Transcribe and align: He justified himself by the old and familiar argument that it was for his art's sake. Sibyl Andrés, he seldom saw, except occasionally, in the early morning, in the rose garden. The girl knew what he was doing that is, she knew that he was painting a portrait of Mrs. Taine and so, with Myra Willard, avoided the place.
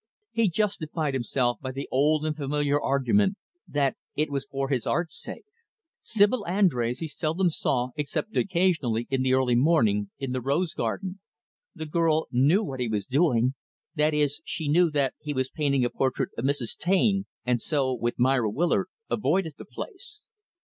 He 0.31 0.49
justified 0.49 1.13
himself 1.13 1.59
by 1.61 1.71
the 1.71 1.87
old 1.91 2.25
and 2.25 2.35
familiar 2.35 2.81
argument 2.81 3.37
that 3.67 3.97
it 4.15 4.31
was 4.31 4.45
for 4.47 4.69
his 4.69 4.87
art's 4.87 5.15
sake. 5.21 5.45
Sibyl 6.01 6.43
Andrés, 6.49 7.01
he 7.01 7.07
seldom 7.07 7.51
saw, 7.51 7.89
except 7.95 8.35
occasionally, 8.35 9.05
in 9.11 9.21
the 9.21 9.35
early 9.35 9.53
morning, 9.53 10.09
in 10.17 10.31
the 10.31 10.41
rose 10.41 10.73
garden. 10.73 11.19
The 11.75 11.85
girl 11.85 12.25
knew 12.31 12.63
what 12.63 12.79
he 12.79 12.87
was 12.87 13.05
doing 13.05 13.53
that 13.93 14.15
is, 14.15 14.41
she 14.43 14.67
knew 14.67 14.89
that 14.89 15.13
he 15.19 15.33
was 15.35 15.49
painting 15.51 15.85
a 15.85 15.91
portrait 15.91 16.29
of 16.35 16.45
Mrs. 16.45 16.75
Taine 16.77 17.27
and 17.45 17.61
so, 17.61 17.93
with 17.93 18.17
Myra 18.17 18.49
Willard, 18.49 18.87
avoided 19.07 19.53
the 19.59 19.65
place. 19.65 20.25